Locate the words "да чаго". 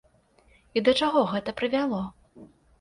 0.87-1.23